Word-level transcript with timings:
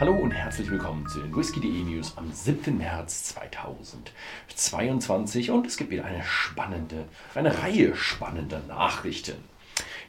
Hallo 0.00 0.14
und 0.14 0.30
herzlich 0.30 0.70
willkommen 0.70 1.06
zu 1.08 1.20
den 1.20 1.36
Whisky.de 1.36 1.82
News 1.82 2.16
am 2.16 2.32
7. 2.32 2.78
März 2.78 3.34
2022 3.34 5.50
und 5.50 5.66
es 5.66 5.76
gibt 5.76 5.90
wieder 5.90 6.06
eine 6.06 6.24
spannende, 6.24 7.04
eine 7.34 7.62
Reihe 7.62 7.94
spannender 7.94 8.62
Nachrichten. 8.66 9.36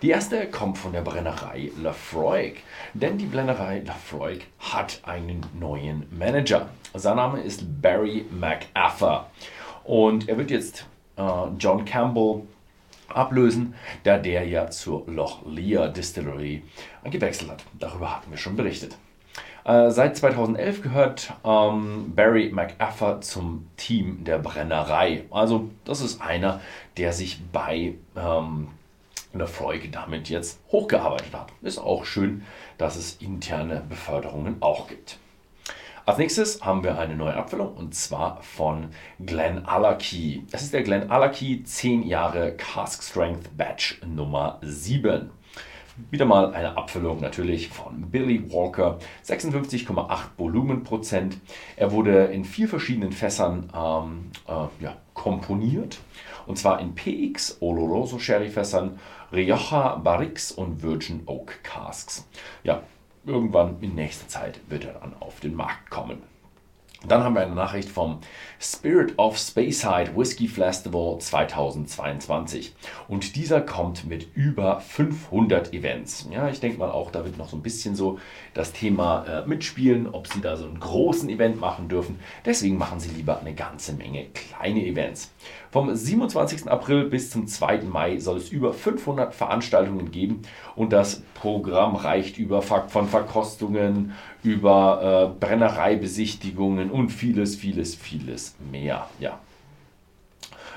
Die 0.01 0.11
erste 0.11 0.49
kommt 0.49 0.77
von 0.77 0.93
der 0.93 1.01
Brennerei 1.01 1.71
Lafroig, 1.77 2.63
denn 2.93 3.17
die 3.17 3.25
Brennerei 3.25 3.83
Lafroig 3.85 4.47
hat 4.59 5.01
einen 5.03 5.45
neuen 5.59 6.05
Manager. 6.17 6.69
Sein 6.93 7.17
Name 7.17 7.41
ist 7.41 7.81
Barry 7.81 8.23
McAffer 8.31 9.29
und 9.83 10.29
er 10.29 10.37
wird 10.37 10.51
jetzt 10.51 10.87
äh, 11.17 11.47
John 11.59 11.83
Campbell 11.83 12.43
ablösen, 13.09 13.75
da 14.05 14.17
der 14.17 14.47
ja 14.47 14.69
zur 14.69 15.05
Loch 15.07 15.45
Lear 15.45 15.89
Distillery 15.89 16.63
gewechselt 17.03 17.51
hat. 17.51 17.65
Darüber 17.77 18.15
hatten 18.15 18.31
wir 18.31 18.37
schon 18.37 18.55
berichtet. 18.55 18.95
Äh, 19.63 19.91
seit 19.91 20.17
2011 20.17 20.81
gehört 20.81 21.33
ähm, 21.45 22.13
Barry 22.15 22.51
McAffer 22.51 23.21
zum 23.21 23.67
Team 23.77 24.23
der 24.23 24.39
Brennerei. 24.39 25.25
Also 25.29 25.69
das 25.85 26.01
ist 26.01 26.21
einer, 26.21 26.61
der 26.97 27.13
sich 27.13 27.39
bei 27.51 27.95
ähm, 28.15 28.69
Lefroy 29.33 29.89
damit 29.89 30.29
jetzt 30.29 30.59
hochgearbeitet 30.71 31.33
hat. 31.33 31.51
Ist 31.61 31.77
auch 31.77 32.05
schön, 32.05 32.43
dass 32.77 32.95
es 32.95 33.15
interne 33.17 33.83
Beförderungen 33.87 34.57
auch 34.61 34.87
gibt. 34.87 35.17
Als 36.03 36.17
nächstes 36.17 36.65
haben 36.65 36.83
wir 36.83 36.97
eine 36.97 37.15
neue 37.15 37.35
Abfüllung 37.35 37.75
und 37.75 37.93
zwar 37.93 38.41
von 38.41 38.89
Glen 39.23 39.65
Allerkey. 39.65 40.43
Das 40.49 40.63
ist 40.63 40.73
der 40.73 40.81
Glen 40.81 41.11
Allerkey 41.11 41.63
10 41.63 42.03
Jahre 42.07 42.53
Cask 42.55 43.03
Strength 43.03 43.55
Batch 43.55 44.01
Nummer 44.05 44.57
7. 44.63 45.29
Wieder 46.09 46.25
mal 46.25 46.53
eine 46.53 46.77
Abfüllung 46.77 47.19
natürlich 47.19 47.69
von 47.69 48.09
Billy 48.09 48.51
Walker, 48.51 48.97
56,8 49.25 50.19
Volumenprozent. 50.37 51.37
Er 51.75 51.91
wurde 51.91 52.25
in 52.25 52.45
vier 52.45 52.67
verschiedenen 52.67 53.11
Fässern 53.11 53.69
ähm, 53.75 54.31
äh, 54.47 54.83
ja, 54.83 54.95
komponiert. 55.13 55.99
Und 56.47 56.57
zwar 56.57 56.79
in 56.79 56.95
PX, 56.95 57.57
Oloroso 57.61 58.19
Sherry 58.19 58.49
Fässern, 58.49 58.99
Rioja 59.31 59.95
Barriques 59.97 60.51
und 60.51 60.81
Virgin 60.81 61.23
Oak 61.25 61.63
Casks. 61.63 62.27
Ja, 62.63 62.83
irgendwann 63.25 63.77
in 63.81 63.95
nächster 63.95 64.27
Zeit 64.27 64.59
wird 64.69 64.85
er 64.85 64.93
dann 64.93 65.13
auf 65.19 65.39
den 65.39 65.55
Markt 65.55 65.89
kommen. 65.89 66.23
Dann 67.07 67.23
haben 67.23 67.33
wir 67.33 67.41
eine 67.41 67.55
Nachricht 67.55 67.89
vom 67.89 68.19
Spirit 68.59 69.17
of 69.17 69.35
Speyside 69.35 70.15
Whiskey 70.15 70.47
Festival 70.47 71.17
2022. 71.17 72.75
Und 73.07 73.35
dieser 73.35 73.59
kommt 73.59 74.05
mit 74.05 74.27
über 74.35 74.79
500 74.79 75.73
Events. 75.73 76.27
Ja, 76.31 76.47
ich 76.47 76.59
denke 76.59 76.77
mal 76.77 76.91
auch, 76.91 77.09
da 77.09 77.25
wird 77.25 77.39
noch 77.39 77.49
so 77.49 77.57
ein 77.57 77.63
bisschen 77.63 77.95
so 77.95 78.19
das 78.53 78.71
Thema 78.71 79.25
äh, 79.25 79.47
mitspielen, 79.47 80.13
ob 80.13 80.27
sie 80.27 80.41
da 80.41 80.55
so 80.55 80.65
einen 80.65 80.79
großen 80.79 81.27
Event 81.29 81.59
machen 81.59 81.89
dürfen. 81.89 82.19
Deswegen 82.45 82.77
machen 82.77 82.99
sie 82.99 83.09
lieber 83.09 83.39
eine 83.39 83.55
ganze 83.55 83.93
Menge 83.93 84.25
kleine 84.25 84.85
Events. 84.85 85.31
Vom 85.71 85.95
27. 85.95 86.69
April 86.69 87.05
bis 87.05 87.29
zum 87.29 87.47
2. 87.47 87.83
Mai 87.83 88.19
soll 88.19 88.37
es 88.37 88.49
über 88.49 88.73
500 88.73 89.33
Veranstaltungen 89.33 90.11
geben 90.11 90.41
und 90.75 90.91
das 90.91 91.21
Programm 91.33 91.95
reicht 91.95 92.37
über 92.37 92.61
von 92.61 93.07
Verkostungen, 93.07 94.11
über 94.43 95.31
äh, 95.33 95.39
Brennereibesichtigungen 95.39 96.91
und 96.91 97.09
vieles, 97.09 97.55
vieles, 97.55 97.95
vieles 97.95 98.55
mehr. 98.69 99.07
Ja. 99.19 99.39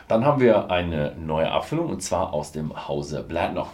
Dann 0.07 0.25
haben 0.25 0.41
wir 0.41 0.71
eine 0.71 1.17
neue 1.17 1.51
Abfüllung 1.51 1.89
und 1.89 2.01
zwar 2.01 2.33
aus 2.33 2.53
dem 2.53 2.87
Hause 2.87 3.25
Bladnoch. 3.27 3.71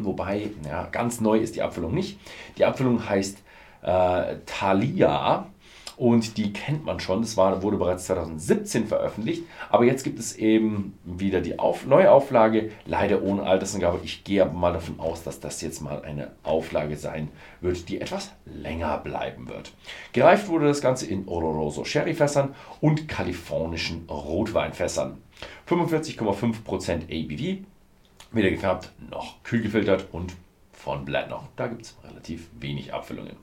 Wobei, 0.00 0.52
ja, 0.66 0.88
ganz 0.90 1.20
neu 1.20 1.36
ist 1.36 1.54
die 1.54 1.62
Abfüllung 1.62 1.92
nicht. 1.92 2.18
Die 2.56 2.64
Abfüllung 2.64 3.06
heißt 3.06 3.42
äh, 3.82 4.36
Thalia 4.46 5.48
und 5.96 6.36
die 6.36 6.52
kennt 6.52 6.84
man 6.84 7.00
schon. 7.00 7.22
Das 7.22 7.36
war, 7.36 7.62
wurde 7.62 7.76
bereits 7.76 8.06
2017 8.06 8.86
veröffentlicht. 8.86 9.44
Aber 9.70 9.84
jetzt 9.84 10.04
gibt 10.04 10.18
es 10.18 10.36
eben 10.36 10.98
wieder 11.04 11.40
die 11.40 11.58
Auf 11.58 11.86
Neuauflage, 11.86 12.70
leider 12.86 13.22
ohne 13.22 13.44
Altersangabe. 13.44 14.00
Ich 14.04 14.24
gehe 14.24 14.42
aber 14.42 14.52
mal 14.52 14.72
davon 14.72 15.00
aus, 15.00 15.22
dass 15.22 15.40
das 15.40 15.60
jetzt 15.60 15.80
mal 15.80 16.02
eine 16.02 16.32
Auflage 16.42 16.96
sein 16.96 17.28
wird, 17.60 17.88
die 17.88 18.00
etwas 18.00 18.32
länger 18.44 18.98
bleiben 18.98 19.48
wird. 19.48 19.72
Gereift 20.12 20.48
wurde 20.48 20.66
das 20.66 20.80
Ganze 20.80 21.06
in 21.06 21.28
Oloroso 21.28 21.84
Sherryfässern 21.84 22.54
und 22.80 23.08
kalifornischen 23.08 24.06
Rotweinfässern. 24.08 25.18
45,5% 25.68 27.04
ABV, 27.04 27.64
weder 28.32 28.50
gefärbt 28.50 28.92
noch 29.10 29.42
kühl 29.42 29.62
gefiltert 29.62 30.06
und 30.12 30.34
von 30.72 31.04
Blend 31.04 31.30
noch. 31.30 31.48
Da 31.56 31.68
gibt 31.68 31.82
es 31.82 31.96
relativ 32.04 32.48
wenig 32.58 32.92
Abfüllungen. 32.92 33.36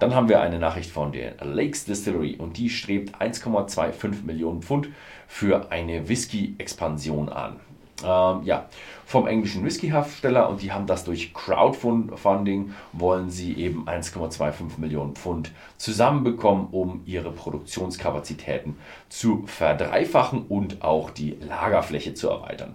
Dann 0.00 0.14
haben 0.14 0.30
wir 0.30 0.40
eine 0.40 0.58
Nachricht 0.58 0.90
von 0.90 1.12
der 1.12 1.34
Lakes 1.44 1.84
Distillery 1.84 2.36
und 2.36 2.56
die 2.56 2.70
strebt 2.70 3.20
1,25 3.20 4.24
Millionen 4.24 4.62
Pfund 4.62 4.88
für 5.28 5.70
eine 5.70 6.08
Whisky-Expansion 6.08 7.28
an. 7.28 7.60
Ähm, 8.02 8.42
ja, 8.44 8.66
vom 9.04 9.26
englischen 9.26 9.62
Whisky-Hersteller 9.62 10.48
und 10.48 10.62
die 10.62 10.72
haben 10.72 10.86
das 10.86 11.04
durch 11.04 11.34
Crowdfunding, 11.34 12.72
wollen 12.94 13.28
sie 13.28 13.52
eben 13.52 13.86
1,25 13.86 14.78
Millionen 14.78 15.14
Pfund 15.16 15.52
zusammenbekommen, 15.76 16.68
um 16.70 17.02
ihre 17.04 17.30
Produktionskapazitäten 17.30 18.76
zu 19.10 19.44
verdreifachen 19.46 20.46
und 20.48 20.82
auch 20.82 21.10
die 21.10 21.36
Lagerfläche 21.46 22.14
zu 22.14 22.30
erweitern. 22.30 22.74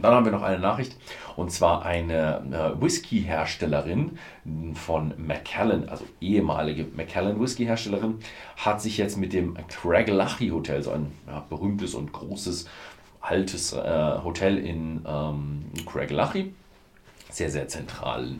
Dann 0.00 0.14
haben 0.14 0.24
wir 0.24 0.32
noch 0.32 0.42
eine 0.42 0.58
Nachricht. 0.58 0.96
Und 1.36 1.50
zwar 1.50 1.84
eine 1.84 2.42
äh, 2.50 2.82
Whisky-Herstellerin 2.82 4.18
von 4.74 5.14
Macallan, 5.18 5.88
also 5.88 6.04
ehemalige 6.20 6.86
Macallan 6.96 7.40
Whisky-Herstellerin, 7.40 8.18
hat 8.56 8.80
sich 8.80 8.98
jetzt 8.98 9.16
mit 9.16 9.32
dem 9.32 9.56
Craiglachie 9.68 10.50
Hotel, 10.50 10.82
so 10.82 10.90
ein 10.90 11.12
ja, 11.26 11.44
berühmtes 11.48 11.94
und 11.94 12.12
großes 12.12 12.68
altes 13.20 13.72
äh, 13.72 14.18
Hotel 14.24 14.58
in 14.58 15.04
ähm, 15.06 15.64
Craiglachie, 15.86 16.54
sehr, 17.30 17.50
sehr 17.50 17.68
zentral, 17.68 18.30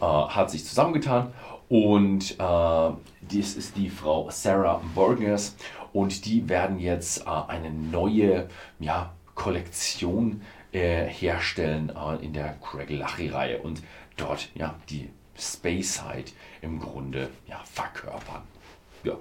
äh, 0.00 0.04
hat 0.04 0.50
sich 0.50 0.64
zusammengetan. 0.64 1.32
Und 1.68 2.38
äh, 2.38 2.90
dies 3.22 3.56
ist 3.56 3.76
die 3.76 3.88
Frau 3.88 4.28
Sarah 4.30 4.82
Borgers 4.94 5.56
und 5.92 6.26
die 6.26 6.48
werden 6.48 6.78
jetzt 6.78 7.26
äh, 7.26 7.30
eine 7.48 7.70
neue 7.70 8.48
ja, 8.78 9.12
Kollektion 9.34 10.42
äh, 10.72 11.06
herstellen 11.06 11.92
äh, 11.94 12.24
in 12.24 12.32
der 12.32 12.56
Craig 12.62 12.90
Lachie-Reihe 12.90 13.58
und 13.58 13.82
dort 14.16 14.48
ja 14.54 14.74
die 14.88 15.08
Space 15.38 15.94
Side 15.94 16.32
im 16.60 16.80
Grunde 16.80 17.28
ja, 17.46 17.60
verkörpern. 17.64 18.42
Ja, 19.04 19.14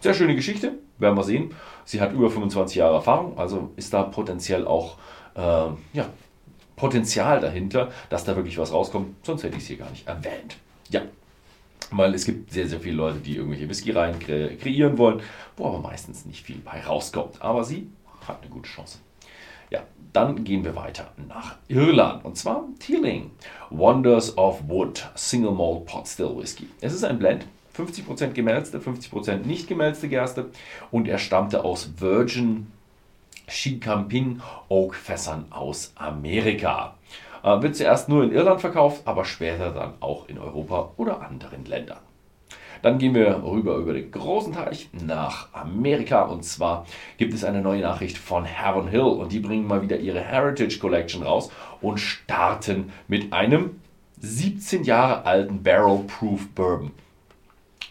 sehr 0.00 0.14
schöne 0.14 0.34
Geschichte, 0.34 0.72
werden 0.98 1.16
wir 1.16 1.24
sehen. 1.24 1.54
Sie 1.84 2.00
hat 2.00 2.12
über 2.12 2.30
25 2.30 2.76
Jahre 2.76 2.96
Erfahrung, 2.96 3.38
also 3.38 3.70
ist 3.76 3.92
da 3.94 4.02
potenziell 4.02 4.66
auch 4.66 4.98
äh, 5.34 5.40
ja, 5.92 6.08
Potenzial 6.76 7.40
dahinter, 7.40 7.90
dass 8.08 8.24
da 8.24 8.36
wirklich 8.36 8.58
was 8.58 8.72
rauskommt, 8.72 9.24
sonst 9.24 9.42
hätte 9.42 9.56
ich 9.56 9.62
es 9.62 9.68
hier 9.68 9.78
gar 9.78 9.90
nicht 9.90 10.06
erwähnt. 10.06 10.56
Ja, 10.90 11.02
weil 11.90 12.14
es 12.14 12.24
gibt 12.24 12.52
sehr, 12.52 12.68
sehr 12.68 12.80
viele 12.80 12.96
Leute, 12.96 13.18
die 13.18 13.36
irgendwelche 13.36 13.68
Whisky-Reihen 13.68 14.18
kre 14.18 14.56
kreieren 14.56 14.98
wollen, 14.98 15.22
wo 15.56 15.66
aber 15.66 15.80
meistens 15.80 16.24
nicht 16.24 16.44
viel 16.44 16.58
bei 16.58 16.80
rauskommt. 16.80 17.40
Aber 17.42 17.64
sie 17.64 17.90
hat 18.26 18.42
eine 18.42 18.50
gute 18.50 18.68
Chance. 18.68 18.98
Ja, 19.70 19.80
dann 20.12 20.44
gehen 20.44 20.64
wir 20.64 20.74
weiter 20.76 21.08
nach 21.28 21.56
Irland 21.68 22.24
und 22.24 22.36
zwar 22.36 22.64
Teeling. 22.78 23.30
Wonders 23.70 24.36
of 24.36 24.62
Wood 24.66 25.08
Single 25.14 25.52
Malt 25.52 25.86
Pot 25.86 26.08
Still 26.08 26.36
Whisky. 26.36 26.68
Es 26.80 26.94
ist 26.94 27.04
ein 27.04 27.18
Blend, 27.18 27.46
50% 27.76 28.28
gemälzte, 28.32 28.78
50% 28.78 29.46
nicht 29.46 29.68
gemälzte 29.68 30.08
Gerste 30.08 30.46
und 30.90 31.08
er 31.08 31.18
stammte 31.18 31.64
aus 31.64 31.90
Virgin 31.98 32.72
Chicamping 33.46 34.40
Oak 34.68 34.94
Fässern 34.94 35.46
aus 35.50 35.92
Amerika. 35.94 36.94
Äh, 37.42 37.62
wird 37.62 37.76
zuerst 37.76 38.08
nur 38.08 38.24
in 38.24 38.32
Irland 38.32 38.60
verkauft, 38.60 39.02
aber 39.04 39.24
später 39.24 39.70
dann 39.70 39.94
auch 40.00 40.28
in 40.28 40.38
Europa 40.38 40.92
oder 40.96 41.22
anderen 41.22 41.64
Ländern. 41.64 42.07
Dann 42.82 42.98
gehen 42.98 43.14
wir 43.14 43.42
rüber 43.44 43.76
über 43.76 43.92
den 43.92 44.10
großen 44.10 44.52
Teich 44.52 44.88
nach 44.92 45.52
Amerika 45.52 46.22
und 46.22 46.44
zwar 46.44 46.86
gibt 47.16 47.34
es 47.34 47.44
eine 47.44 47.60
neue 47.60 47.82
Nachricht 47.82 48.18
von 48.18 48.44
Heaven 48.44 48.88
Hill 48.88 49.00
und 49.00 49.32
die 49.32 49.40
bringen 49.40 49.66
mal 49.66 49.82
wieder 49.82 49.98
ihre 49.98 50.20
Heritage 50.20 50.78
Collection 50.78 51.22
raus 51.22 51.50
und 51.80 51.98
starten 51.98 52.92
mit 53.06 53.32
einem 53.32 53.80
17 54.20 54.84
Jahre 54.84 55.24
alten 55.24 55.62
Barrel 55.62 56.00
Proof 56.06 56.48
Bourbon. 56.54 56.90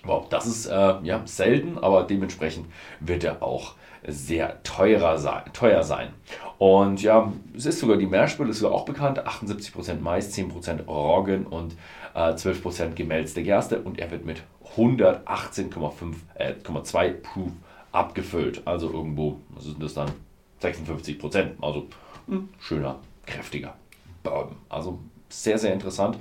Wow, 0.03 0.27
das 0.29 0.45
ist 0.45 0.67
äh, 0.67 0.95
ja, 1.03 1.21
selten, 1.25 1.77
aber 1.77 2.03
dementsprechend 2.03 2.67
wird 2.99 3.23
er 3.23 3.43
auch 3.43 3.73
sehr 4.07 4.61
teurer 4.63 5.17
sein, 5.17 5.43
teuer 5.53 5.83
sein. 5.83 6.09
Und 6.57 7.01
ja, 7.03 7.31
es 7.55 7.65
ist 7.65 7.79
sogar 7.79 7.97
die 7.97 8.07
Meerspüle, 8.07 8.49
ist 8.49 8.59
sogar 8.59 8.75
auch 8.75 8.85
bekannt. 8.85 9.25
78% 9.27 9.99
Mais, 9.99 10.35
10% 10.35 10.85
Roggen 10.85 11.45
und 11.45 11.75
äh, 12.15 12.31
12% 12.31 12.93
gemälzte 12.93 13.43
Gerste. 13.43 13.81
Und 13.81 13.99
er 13.99 14.09
wird 14.11 14.25
mit 14.25 14.41
118,2 14.75 17.03
äh, 17.03 17.11
Proof 17.13 17.51
abgefüllt. 17.91 18.61
Also 18.65 18.91
irgendwo, 18.91 19.39
was 19.49 19.65
ist 19.65 19.81
das 19.81 19.93
dann? 19.93 20.11
56 20.59 21.19
Also 21.61 21.87
ein 22.27 22.49
schöner, 22.59 22.99
kräftiger 23.25 23.75
Bourbon. 24.23 24.57
Also 24.69 24.99
sehr, 25.29 25.57
sehr 25.57 25.73
interessant. 25.73 26.17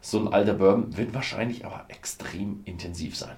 So 0.00 0.20
ein 0.20 0.32
alter 0.32 0.54
Bourbon 0.54 0.96
wird 0.96 1.14
wahrscheinlich 1.14 1.64
aber 1.64 1.84
extrem 1.88 2.60
intensiv 2.64 3.16
sein. 3.16 3.36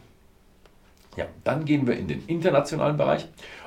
Ja, 1.16 1.26
dann 1.44 1.64
gehen 1.64 1.86
wir 1.86 1.96
in 1.96 2.08
den 2.08 2.24
internationalen 2.26 2.96
Bereich. 2.96 3.26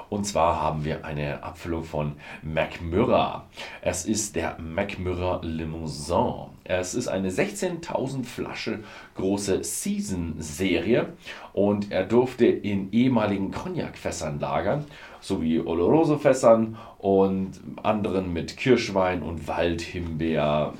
Und 0.10 0.26
zwar 0.26 0.62
haben 0.62 0.86
wir 0.86 1.06
eine 1.06 1.44
Abfüllung 1.44 1.84
von 1.84 2.14
McMurra. 2.42 3.48
Es 3.82 4.06
ist 4.06 4.36
der 4.36 4.58
McMurra 4.60 5.40
Limousin. 5.44 6.50
Es 6.64 6.96
ist 6.96 7.08
eine 7.08 7.30
16.000 7.30 8.24
Flasche 8.26 8.80
große 9.16 9.64
Season-Serie 9.64 11.14
und 11.54 11.92
er 11.92 12.06
durfte 12.06 12.46
in 12.46 12.92
ehemaligen 12.92 13.52
Cognac-Fässern 13.52 14.40
lagern, 14.40 14.86
sowie 15.20 15.60
Oloroso-Fässern 15.60 16.78
und 17.00 17.52
anderen 17.82 18.32
mit 18.34 18.58
Kirschwein 18.58 19.24
und 19.24 19.48
Waldhimbeer, 19.48 20.74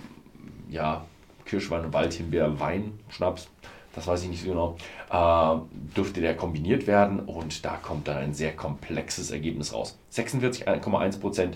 ja, 0.70 1.06
Kirschwein 1.46 1.86
und 1.86 1.94
Waldhimbeer, 1.94 2.60
Wein, 2.60 3.00
Schnaps, 3.10 3.50
das 3.94 4.07
weiß 4.07 4.24
ich 4.24 4.30
nicht 4.30 4.44
so 4.44 4.50
genau, 4.50 4.78
äh, 5.10 5.95
dürfte 5.95 6.22
der 6.22 6.36
kombiniert 6.36 6.88
werden 6.88 7.19
und 7.19 7.63
da 7.63 7.78
kommt 7.78 8.07
dann 8.07 8.18
ein 8.18 8.34
sehr 8.34 8.56
komplexes 8.56 9.31
Ergebnis 9.31 9.74
raus. 9.74 9.98
46,1% 10.12 11.54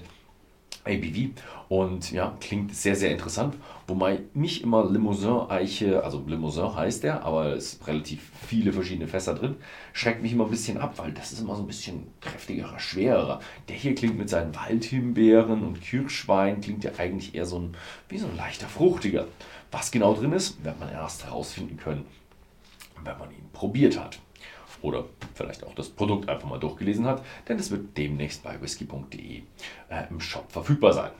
ABV 0.87 1.31
und 1.69 2.11
ja, 2.11 2.35
klingt 2.39 2.73
sehr, 2.73 2.95
sehr 2.95 3.11
interessant. 3.11 3.55
Wobei 3.87 4.21
nicht 4.33 4.63
immer 4.63 4.89
Limousin-Eiche, 4.89 6.03
also 6.03 6.23
Limousin 6.25 6.75
heißt 6.75 7.03
der, 7.03 7.23
aber 7.23 7.53
es 7.53 7.71
sind 7.71 7.87
relativ 7.87 8.31
viele 8.47 8.71
verschiedene 8.71 9.07
Fässer 9.07 9.33
drin, 9.33 9.55
schreckt 9.93 10.21
mich 10.21 10.31
immer 10.31 10.45
ein 10.45 10.51
bisschen 10.51 10.77
ab, 10.77 10.93
weil 10.97 11.11
das 11.11 11.33
ist 11.33 11.41
immer 11.41 11.55
so 11.55 11.63
ein 11.63 11.67
bisschen 11.67 12.07
kräftigerer, 12.21 12.79
schwerer. 12.79 13.39
Der 13.67 13.75
hier 13.75 13.95
klingt 13.95 14.17
mit 14.17 14.29
seinen 14.29 14.55
Waldhimbeeren 14.55 15.63
und 15.63 15.81
Kirschwein, 15.81 16.61
klingt 16.61 16.83
ja 16.83 16.91
eigentlich 16.97 17.35
eher 17.35 17.45
so 17.45 17.59
ein, 17.59 17.75
wie 18.09 18.17
so 18.17 18.27
ein 18.27 18.37
leichter, 18.37 18.67
fruchtiger. 18.67 19.27
Was 19.71 19.91
genau 19.91 20.13
drin 20.13 20.31
ist, 20.31 20.63
wird 20.63 20.79
man 20.79 20.89
erst 20.89 21.25
herausfinden 21.25 21.75
können, 21.75 22.05
wenn 23.03 23.17
man 23.17 23.31
ihn 23.31 23.49
probiert 23.53 23.99
hat. 23.99 24.19
Oder 24.81 25.05
vielleicht 25.33 25.65
auch 25.65 25.73
das 25.73 25.89
Produkt 25.89 26.29
einfach 26.29 26.47
mal 26.47 26.59
durchgelesen 26.59 27.05
hat, 27.05 27.23
denn 27.47 27.57
es 27.57 27.71
wird 27.71 27.97
demnächst 27.97 28.43
bei 28.43 28.61
whisky.de 28.61 29.41
äh, 29.89 30.03
im 30.09 30.19
Shop 30.19 30.51
verfügbar 30.51 30.93
sein. 30.93 31.11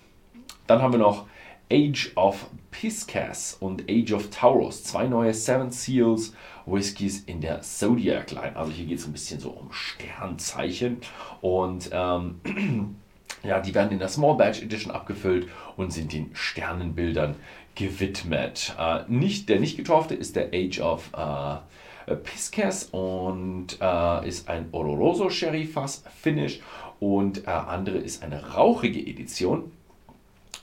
Dann 0.67 0.81
haben 0.81 0.93
wir 0.93 0.99
noch 0.99 1.25
Age 1.71 2.11
of 2.15 2.49
Piscas 2.71 3.57
und 3.59 3.89
Age 3.89 4.13
of 4.13 4.29
Taurus, 4.29 4.83
zwei 4.83 5.07
neue 5.07 5.33
Seven 5.33 5.71
Seals 5.71 6.33
Whiskys 6.65 7.23
in 7.23 7.41
der 7.41 7.61
Zodiac 7.61 8.31
Line. 8.31 8.55
Also 8.55 8.71
hier 8.71 8.85
geht 8.85 8.99
es 8.99 9.05
ein 9.05 9.11
bisschen 9.11 9.39
so 9.39 9.49
um 9.49 9.71
Sternzeichen 9.71 10.97
und 11.41 11.89
ähm, 11.91 12.39
ja, 13.43 13.59
die 13.59 13.75
werden 13.75 13.91
in 13.91 13.99
der 13.99 14.07
Small 14.07 14.37
Batch 14.37 14.61
Edition 14.61 14.91
abgefüllt 14.91 15.47
und 15.75 15.91
sind 15.91 16.13
den 16.13 16.29
Sternenbildern 16.33 17.35
gewidmet. 17.77 18.75
Äh, 18.77 18.99
nicht, 19.07 19.49
der 19.49 19.59
nicht 19.59 19.77
getaufte 19.77 20.15
ist 20.15 20.35
der 20.35 20.49
Age 20.53 20.79
of 20.81 21.11
äh, 21.15 22.15
Pisces 22.15 22.85
und 22.85 23.77
äh, 23.79 24.27
ist 24.27 24.49
ein 24.49 24.69
Oloroso 24.71 25.29
Sherry 25.29 25.65
Fass 25.65 26.03
Finish 26.21 26.59
und 26.99 27.45
äh, 27.45 27.51
andere 27.51 27.97
ist 27.97 28.23
eine 28.23 28.53
rauchige 28.55 28.99
Edition 28.99 29.71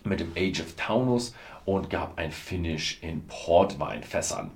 mit 0.04 0.20
dem 0.20 0.32
Age 0.36 0.60
of 0.60 0.74
Taunus 0.76 1.34
und 1.64 1.88
gab 1.88 2.18
ein 2.18 2.30
Finish 2.30 2.98
in 3.02 3.26
Portweinfässern. 3.26 4.50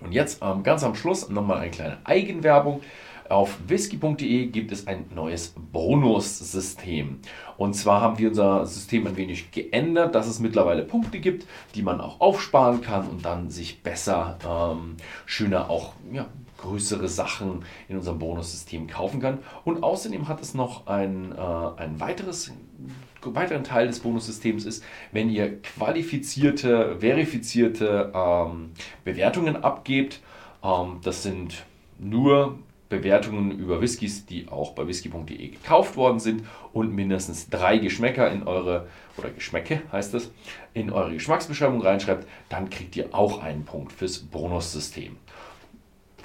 Und 0.00 0.12
jetzt 0.12 0.42
ähm, 0.42 0.62
ganz 0.62 0.82
am 0.84 0.94
Schluss 0.94 1.28
nochmal 1.28 1.58
eine 1.58 1.70
kleine 1.70 1.98
Eigenwerbung. 2.04 2.82
Auf 3.28 3.58
whisky.de 3.66 4.46
gibt 4.46 4.72
es 4.72 4.86
ein 4.86 5.06
neues 5.14 5.54
Bonussystem. 5.72 7.20
Und 7.56 7.74
zwar 7.74 8.00
haben 8.00 8.18
wir 8.18 8.28
unser 8.28 8.66
System 8.66 9.06
ein 9.06 9.16
wenig 9.16 9.50
geändert, 9.50 10.14
dass 10.14 10.26
es 10.26 10.40
mittlerweile 10.40 10.82
Punkte 10.82 11.18
gibt, 11.18 11.46
die 11.74 11.82
man 11.82 12.00
auch 12.00 12.20
aufsparen 12.20 12.80
kann 12.80 13.08
und 13.08 13.24
dann 13.24 13.50
sich 13.50 13.82
besser, 13.82 14.38
ähm, 14.46 14.96
schöner 15.24 15.70
auch 15.70 15.94
ja, 16.12 16.26
größere 16.58 17.08
Sachen 17.08 17.64
in 17.88 17.96
unserem 17.96 18.18
Bonussystem 18.18 18.86
kaufen 18.86 19.20
kann. 19.20 19.38
Und 19.64 19.82
außerdem 19.82 20.28
hat 20.28 20.40
es 20.40 20.54
noch 20.54 20.86
ein, 20.86 21.32
äh, 21.32 21.80
ein 21.80 22.00
weiteres 22.00 22.52
weiteren 23.22 23.64
Teil 23.64 23.88
des 23.88 24.00
Bonussystems 24.00 24.64
ist, 24.66 24.84
wenn 25.10 25.28
ihr 25.30 25.60
qualifizierte, 25.62 26.96
verifizierte 27.00 28.12
ähm, 28.14 28.70
Bewertungen 29.04 29.56
abgebt. 29.56 30.20
Ähm, 30.62 31.00
das 31.02 31.22
sind 31.22 31.64
nur 31.98 32.58
Bewertungen 32.88 33.50
über 33.58 33.80
Whiskys, 33.80 34.26
die 34.26 34.48
auch 34.48 34.72
bei 34.72 34.86
whisky.de 34.86 35.48
gekauft 35.48 35.96
worden 35.96 36.20
sind 36.20 36.44
und 36.72 36.94
mindestens 36.94 37.48
drei 37.48 37.78
Geschmäcker 37.78 38.30
in 38.30 38.44
eure, 38.44 38.86
oder 39.16 39.30
Geschmäcke 39.30 39.82
heißt 39.90 40.14
es, 40.14 40.30
in 40.74 40.90
eure 40.92 41.12
Geschmacksbeschreibung 41.12 41.80
reinschreibt, 41.80 42.26
dann 42.48 42.70
kriegt 42.70 42.96
ihr 42.96 43.14
auch 43.14 43.42
einen 43.42 43.64
Punkt 43.64 43.92
fürs 43.92 44.18
Bonussystem. 44.18 45.16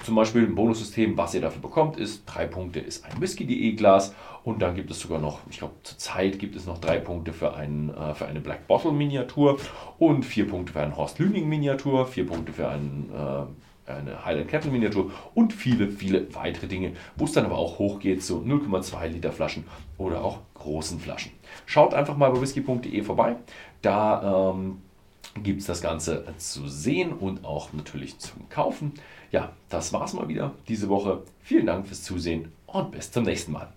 Zum 0.04 0.16
Beispiel 0.16 0.42
ein 0.42 0.56
Bonussystem, 0.56 1.16
was 1.16 1.32
ihr 1.34 1.40
dafür 1.40 1.62
bekommt, 1.62 1.96
ist 1.96 2.24
drei 2.26 2.46
Punkte 2.46 2.80
ist 2.80 3.04
ein 3.04 3.20
Whisky.de 3.20 3.72
Glas 3.72 4.14
und 4.42 4.60
dann 4.60 4.74
gibt 4.74 4.90
es 4.90 4.98
sogar 4.98 5.20
noch, 5.20 5.40
ich 5.48 5.58
glaube 5.58 5.74
zurzeit 5.84 6.40
gibt 6.40 6.56
es 6.56 6.66
noch 6.66 6.78
drei 6.78 6.98
Punkte 6.98 7.32
für, 7.32 7.54
ein, 7.54 7.94
äh, 7.94 8.14
für 8.14 8.26
eine 8.26 8.40
Black 8.40 8.66
Bottle 8.66 8.90
Miniatur 8.90 9.58
und 9.98 10.24
vier 10.24 10.48
Punkte 10.48 10.72
für 10.72 10.80
eine 10.80 10.96
Horst 10.96 11.20
Lüning 11.20 11.48
Miniatur, 11.48 12.06
vier 12.06 12.26
Punkte 12.26 12.52
für 12.52 12.68
einen 12.68 13.10
äh, 13.14 13.61
eine 13.86 14.24
Highland 14.24 14.48
Kettle 14.48 14.70
Miniatur 14.70 15.10
und 15.34 15.52
viele, 15.52 15.88
viele 15.88 16.34
weitere 16.34 16.66
Dinge, 16.66 16.92
wo 17.16 17.24
es 17.24 17.32
dann 17.32 17.44
aber 17.44 17.58
auch 17.58 17.78
hochgeht 17.78 18.22
zu 18.22 18.40
0,2 18.42 19.08
Liter 19.08 19.32
Flaschen 19.32 19.64
oder 19.98 20.24
auch 20.24 20.38
großen 20.54 21.00
Flaschen. 21.00 21.32
Schaut 21.66 21.94
einfach 21.94 22.16
mal 22.16 22.30
bei 22.30 22.40
whisky.de 22.40 23.02
vorbei. 23.02 23.36
Da 23.82 24.52
ähm, 24.54 24.78
gibt 25.42 25.60
es 25.60 25.66
das 25.66 25.80
Ganze 25.80 26.24
zu 26.38 26.68
sehen 26.68 27.12
und 27.12 27.44
auch 27.44 27.72
natürlich 27.72 28.18
zum 28.18 28.48
Kaufen. 28.48 28.94
Ja, 29.30 29.52
das 29.68 29.92
war's 29.92 30.12
mal 30.12 30.28
wieder 30.28 30.52
diese 30.68 30.88
Woche. 30.88 31.22
Vielen 31.40 31.66
Dank 31.66 31.86
fürs 31.86 32.02
Zusehen 32.02 32.52
und 32.66 32.92
bis 32.92 33.10
zum 33.10 33.24
nächsten 33.24 33.52
Mal. 33.52 33.72